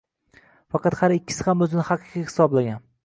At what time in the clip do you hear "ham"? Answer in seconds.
1.49-1.61